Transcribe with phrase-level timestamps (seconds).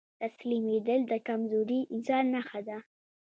[0.21, 2.77] تسليمېدل د کمزوري انسان نښه ده.